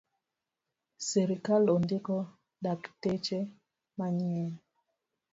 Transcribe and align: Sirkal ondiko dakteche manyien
Sirkal 1.07 1.65
ondiko 1.75 2.15
dakteche 2.63 3.39
manyien 3.97 4.49